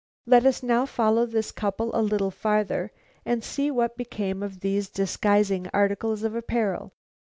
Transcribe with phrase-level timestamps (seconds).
[0.25, 2.91] Let us now follow this couple a little farther
[3.23, 6.93] and see what became of these disguising articles of apparel.